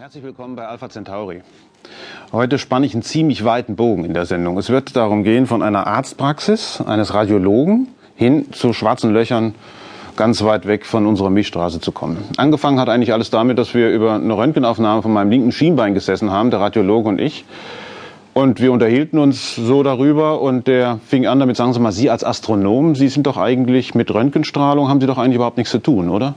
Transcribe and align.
Herzlich 0.00 0.22
willkommen 0.22 0.54
bei 0.54 0.64
Alpha 0.64 0.88
Centauri. 0.88 1.40
Heute 2.30 2.60
spanne 2.60 2.86
ich 2.86 2.94
einen 2.94 3.02
ziemlich 3.02 3.44
weiten 3.44 3.74
Bogen 3.74 4.04
in 4.04 4.14
der 4.14 4.26
Sendung. 4.26 4.56
Es 4.56 4.70
wird 4.70 4.94
darum 4.94 5.24
gehen, 5.24 5.48
von 5.48 5.60
einer 5.60 5.88
Arztpraxis 5.88 6.80
eines 6.80 7.14
Radiologen 7.14 7.88
hin 8.14 8.52
zu 8.52 8.72
schwarzen 8.72 9.12
Löchern 9.12 9.56
ganz 10.14 10.44
weit 10.44 10.68
weg 10.68 10.86
von 10.86 11.04
unserer 11.04 11.30
Milchstraße 11.30 11.80
zu 11.80 11.90
kommen. 11.90 12.18
Angefangen 12.36 12.78
hat 12.78 12.88
eigentlich 12.88 13.12
alles 13.12 13.30
damit, 13.30 13.58
dass 13.58 13.74
wir 13.74 13.90
über 13.90 14.14
eine 14.14 14.36
Röntgenaufnahme 14.36 15.02
von 15.02 15.12
meinem 15.12 15.30
linken 15.30 15.50
Schienbein 15.50 15.94
gesessen 15.94 16.30
haben, 16.30 16.52
der 16.52 16.60
Radiologe 16.60 17.08
und 17.08 17.20
ich. 17.20 17.44
Und 18.34 18.60
wir 18.60 18.70
unterhielten 18.70 19.18
uns 19.18 19.56
so 19.56 19.82
darüber 19.82 20.40
und 20.40 20.68
der 20.68 21.00
fing 21.08 21.26
an 21.26 21.40
damit, 21.40 21.56
sagen 21.56 21.72
Sie 21.72 21.80
mal, 21.80 21.90
Sie 21.90 22.08
als 22.08 22.22
Astronom, 22.22 22.94
Sie 22.94 23.08
sind 23.08 23.26
doch 23.26 23.36
eigentlich 23.36 23.96
mit 23.96 24.14
Röntgenstrahlung, 24.14 24.88
haben 24.88 25.00
Sie 25.00 25.08
doch 25.08 25.18
eigentlich 25.18 25.34
überhaupt 25.34 25.56
nichts 25.56 25.72
zu 25.72 25.80
tun, 25.80 26.08
oder? 26.08 26.36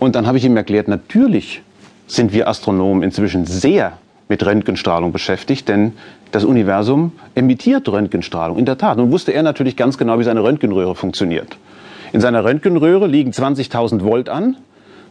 Und 0.00 0.14
dann 0.14 0.26
habe 0.26 0.38
ich 0.38 0.44
ihm 0.46 0.56
erklärt, 0.56 0.88
natürlich 0.88 1.60
sind 2.06 2.32
wir 2.32 2.48
Astronomen 2.48 3.02
inzwischen 3.02 3.46
sehr 3.46 3.92
mit 4.28 4.44
Röntgenstrahlung 4.44 5.12
beschäftigt, 5.12 5.68
denn 5.68 5.92
das 6.32 6.44
Universum 6.44 7.12
emittiert 7.34 7.88
Röntgenstrahlung, 7.88 8.58
in 8.58 8.64
der 8.64 8.78
Tat. 8.78 8.96
Nun 8.96 9.12
wusste 9.12 9.32
er 9.32 9.42
natürlich 9.42 9.76
ganz 9.76 9.98
genau, 9.98 10.18
wie 10.18 10.24
seine 10.24 10.42
Röntgenröhre 10.42 10.94
funktioniert. 10.94 11.56
In 12.12 12.20
seiner 12.20 12.44
Röntgenröhre 12.44 13.06
liegen 13.06 13.30
20.000 13.30 14.02
Volt 14.02 14.28
an 14.28 14.56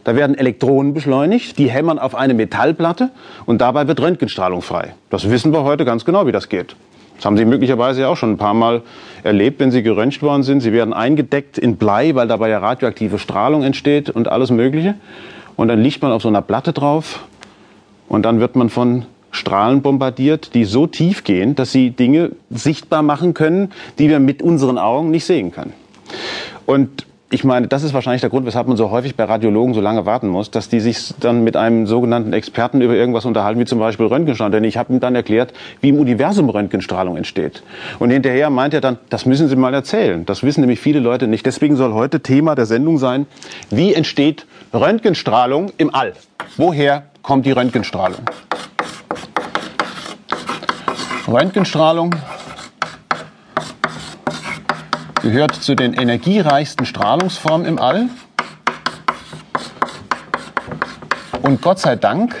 da 0.06 0.14
werden 0.14 0.38
Elektronen 0.38 0.94
beschleunigt, 0.94 1.58
die 1.58 1.68
hämmern 1.68 1.98
auf 1.98 2.14
eine 2.14 2.32
Metallplatte 2.32 3.10
und 3.44 3.60
dabei 3.60 3.88
wird 3.88 3.98
Röntgenstrahlung 4.00 4.62
frei. 4.62 4.94
Das 5.10 5.28
wissen 5.28 5.52
wir 5.52 5.64
heute 5.64 5.84
ganz 5.84 6.04
genau, 6.04 6.28
wie 6.28 6.32
das 6.32 6.48
geht. 6.48 6.76
Das 7.16 7.24
haben 7.24 7.36
Sie 7.36 7.44
möglicherweise 7.44 8.02
ja 8.02 8.08
auch 8.08 8.16
schon 8.16 8.34
ein 8.34 8.36
paar 8.36 8.54
Mal 8.54 8.82
erlebt, 9.24 9.58
wenn 9.58 9.72
Sie 9.72 9.82
geröntgt 9.82 10.22
worden 10.22 10.44
sind. 10.44 10.60
Sie 10.60 10.72
werden 10.72 10.94
eingedeckt 10.94 11.58
in 11.58 11.74
Blei, 11.74 12.14
weil 12.14 12.28
dabei 12.28 12.50
ja 12.50 12.60
radioaktive 12.60 13.18
Strahlung 13.18 13.64
entsteht 13.64 14.08
und 14.08 14.28
alles 14.28 14.52
Mögliche. 14.52 14.94
Und 15.56 15.68
dann 15.68 15.80
liegt 15.80 16.02
man 16.02 16.12
auf 16.12 16.22
so 16.22 16.28
einer 16.28 16.42
Platte 16.42 16.72
drauf 16.72 17.24
und 18.08 18.24
dann 18.24 18.40
wird 18.40 18.56
man 18.56 18.68
von 18.68 19.06
Strahlen 19.30 19.82
bombardiert, 19.82 20.54
die 20.54 20.64
so 20.64 20.86
tief 20.86 21.24
gehen, 21.24 21.54
dass 21.54 21.72
sie 21.72 21.90
Dinge 21.90 22.32
sichtbar 22.50 23.02
machen 23.02 23.34
können, 23.34 23.70
die 23.98 24.08
wir 24.08 24.18
mit 24.18 24.42
unseren 24.42 24.78
Augen 24.78 25.10
nicht 25.10 25.24
sehen 25.24 25.52
können. 25.52 25.72
Und 26.64 27.06
ich 27.28 27.42
meine, 27.42 27.66
das 27.66 27.82
ist 27.82 27.92
wahrscheinlich 27.92 28.20
der 28.20 28.30
Grund, 28.30 28.46
weshalb 28.46 28.68
man 28.68 28.76
so 28.76 28.92
häufig 28.92 29.16
bei 29.16 29.24
Radiologen 29.24 29.74
so 29.74 29.80
lange 29.80 30.06
warten 30.06 30.28
muss, 30.28 30.52
dass 30.52 30.68
die 30.68 30.78
sich 30.78 31.12
dann 31.18 31.42
mit 31.42 31.56
einem 31.56 31.88
sogenannten 31.88 32.32
Experten 32.32 32.80
über 32.80 32.94
irgendwas 32.94 33.24
unterhalten, 33.24 33.58
wie 33.58 33.64
zum 33.64 33.80
Beispiel 33.80 34.06
Röntgenstrahlung. 34.06 34.52
Denn 34.52 34.64
ich 34.64 34.76
habe 34.76 34.92
ihm 34.92 35.00
dann 35.00 35.16
erklärt, 35.16 35.52
wie 35.80 35.88
im 35.88 35.98
Universum 35.98 36.48
Röntgenstrahlung 36.48 37.16
entsteht. 37.16 37.64
Und 37.98 38.10
hinterher 38.10 38.48
meint 38.48 38.74
er 38.74 38.80
dann, 38.80 38.98
das 39.10 39.26
müssen 39.26 39.48
Sie 39.48 39.56
mal 39.56 39.74
erzählen. 39.74 40.24
Das 40.24 40.44
wissen 40.44 40.60
nämlich 40.60 40.78
viele 40.78 41.00
Leute 41.00 41.26
nicht. 41.26 41.44
Deswegen 41.44 41.74
soll 41.74 41.94
heute 41.94 42.20
Thema 42.20 42.54
der 42.54 42.66
Sendung 42.66 42.96
sein, 42.96 43.26
wie 43.70 43.92
entsteht 43.92 44.46
Röntgenstrahlung 44.80 45.72
im 45.78 45.94
All? 45.94 46.12
Woher 46.56 47.06
kommt 47.22 47.46
die 47.46 47.52
Röntgenstrahlung? 47.52 48.20
Röntgenstrahlung 51.26 52.14
gehört 55.22 55.54
zu 55.54 55.74
den 55.74 55.94
energiereichsten 55.94 56.86
Strahlungsformen 56.86 57.66
im 57.66 57.78
All. 57.78 58.08
Und 61.42 61.62
Gott 61.62 61.80
sei 61.80 61.96
Dank 61.96 62.36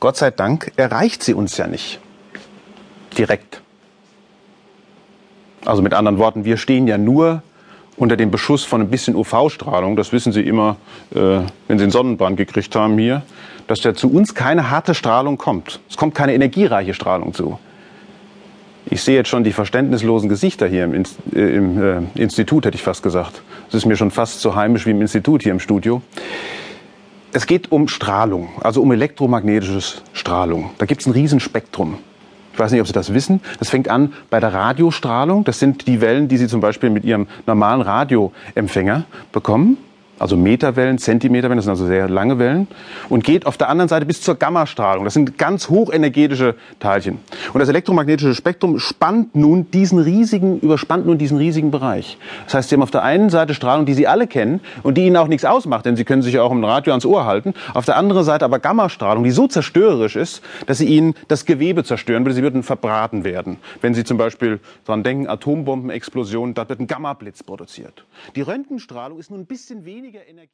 Gott 0.00 0.16
sei 0.18 0.30
Dank 0.30 0.72
erreicht 0.76 1.22
sie 1.22 1.32
uns 1.32 1.56
ja 1.56 1.66
nicht 1.66 1.98
direkt. 3.16 3.63
Also 5.64 5.82
mit 5.82 5.94
anderen 5.94 6.18
Worten, 6.18 6.44
wir 6.44 6.56
stehen 6.56 6.86
ja 6.86 6.98
nur 6.98 7.42
unter 7.96 8.16
dem 8.16 8.30
Beschuss 8.30 8.64
von 8.64 8.80
ein 8.80 8.90
bisschen 8.90 9.14
UV-Strahlung. 9.14 9.96
Das 9.96 10.12
wissen 10.12 10.32
Sie 10.32 10.42
immer, 10.42 10.76
äh, 11.14 11.40
wenn 11.68 11.78
Sie 11.78 11.84
einen 11.84 11.90
Sonnenbrand 11.90 12.36
gekriegt 12.36 12.74
haben 12.74 12.98
hier 12.98 13.22
dass 13.66 13.80
da 13.80 13.94
zu 13.94 14.10
uns 14.10 14.34
keine 14.34 14.70
harte 14.70 14.94
Strahlung 14.94 15.38
kommt. 15.38 15.80
Es 15.88 15.96
kommt 15.96 16.14
keine 16.14 16.34
energiereiche 16.34 16.94
Strahlung 16.94 17.34
zu. 17.34 17.58
Ich 18.86 19.02
sehe 19.02 19.16
jetzt 19.16 19.28
schon 19.28 19.44
die 19.44 19.52
verständnislosen 19.52 20.28
Gesichter 20.28 20.66
hier 20.66 20.84
im, 20.84 20.94
Inst 20.94 21.16
äh, 21.34 21.56
im 21.56 21.82
äh, 21.82 22.02
Institut, 22.14 22.66
hätte 22.66 22.76
ich 22.76 22.82
fast 22.82 23.02
gesagt. 23.02 23.42
Es 23.68 23.74
ist 23.74 23.86
mir 23.86 23.96
schon 23.96 24.10
fast 24.10 24.40
so 24.40 24.54
heimisch 24.54 24.86
wie 24.86 24.90
im 24.90 25.00
Institut 25.00 25.42
hier 25.42 25.52
im 25.52 25.60
Studio. 25.60 26.02
Es 27.32 27.46
geht 27.46 27.72
um 27.72 27.88
Strahlung, 27.88 28.50
also 28.60 28.82
um 28.82 28.92
elektromagnetische 28.92 30.00
Strahlung. 30.12 30.70
Da 30.78 30.86
gibt 30.86 31.00
es 31.00 31.06
ein 31.06 31.12
Riesenspektrum. 31.12 31.98
Ich 32.54 32.58
weiß 32.58 32.70
nicht, 32.70 32.80
ob 32.80 32.86
Sie 32.86 32.92
das 32.92 33.12
wissen. 33.12 33.40
Das 33.58 33.68
fängt 33.68 33.88
an 33.88 34.12
bei 34.30 34.38
der 34.40 34.54
Radiostrahlung. 34.54 35.44
Das 35.44 35.58
sind 35.58 35.88
die 35.88 36.00
Wellen, 36.00 36.28
die 36.28 36.36
Sie 36.36 36.46
zum 36.46 36.60
Beispiel 36.60 36.88
mit 36.88 37.04
Ihrem 37.04 37.26
normalen 37.46 37.82
Radioempfänger 37.82 39.04
bekommen 39.32 39.76
also 40.18 40.36
Meterwellen, 40.36 40.98
Zentimeterwellen, 40.98 41.58
das 41.58 41.64
sind 41.64 41.72
also 41.72 41.86
sehr 41.86 42.08
lange 42.08 42.38
Wellen, 42.38 42.68
und 43.08 43.24
geht 43.24 43.46
auf 43.46 43.56
der 43.56 43.68
anderen 43.68 43.88
Seite 43.88 44.06
bis 44.06 44.20
zur 44.20 44.36
Gammastrahlung. 44.36 45.04
Das 45.04 45.14
sind 45.14 45.38
ganz 45.38 45.68
hochenergetische 45.68 46.54
Teilchen. 46.78 47.18
Und 47.52 47.60
das 47.60 47.68
elektromagnetische 47.68 48.34
Spektrum 48.34 48.78
spannt 48.78 49.34
nun 49.34 49.70
diesen 49.70 49.98
riesigen, 49.98 50.60
überspannt 50.60 51.06
nun 51.06 51.18
diesen 51.18 51.38
riesigen 51.38 51.70
Bereich. 51.70 52.18
Das 52.44 52.54
heißt, 52.54 52.68
Sie 52.68 52.76
haben 52.76 52.82
auf 52.82 52.90
der 52.90 53.02
einen 53.02 53.30
Seite 53.30 53.54
Strahlung, 53.54 53.86
die 53.86 53.94
Sie 53.94 54.06
alle 54.06 54.26
kennen 54.26 54.60
und 54.82 54.96
die 54.96 55.06
Ihnen 55.06 55.16
auch 55.16 55.28
nichts 55.28 55.44
ausmacht, 55.44 55.84
denn 55.84 55.96
Sie 55.96 56.04
können 56.04 56.22
sich 56.22 56.34
ja 56.34 56.42
auch 56.42 56.52
im 56.52 56.64
Radio 56.64 56.92
ans 56.92 57.04
Ohr 57.04 57.26
halten. 57.26 57.54
Auf 57.74 57.84
der 57.84 57.96
anderen 57.96 58.24
Seite 58.24 58.44
aber 58.44 58.58
Gammastrahlung, 58.60 59.24
die 59.24 59.30
so 59.30 59.48
zerstörerisch 59.48 60.16
ist, 60.16 60.42
dass 60.66 60.78
sie 60.78 60.86
Ihnen 60.86 61.14
das 61.28 61.44
Gewebe 61.44 61.84
zerstören 61.84 62.24
würde. 62.24 62.34
Sie 62.34 62.42
würden 62.42 62.62
verbraten 62.62 63.24
werden. 63.24 63.58
Wenn 63.80 63.94
Sie 63.94 64.04
zum 64.04 64.16
Beispiel 64.16 64.60
daran 64.84 65.02
denken, 65.02 65.28
Atombombenexplosion, 65.28 66.54
da 66.54 66.68
wird 66.68 66.80
ein 66.80 66.86
Gammablitz 66.86 67.42
produziert. 67.42 68.04
Die 68.36 68.42
Röntgenstrahlung 68.42 69.18
ist 69.18 69.30
nun 69.30 69.40
ein 69.40 69.46
bisschen 69.46 69.84
weniger 69.84 70.03
weniger 70.04 70.26
Energie 70.28 70.48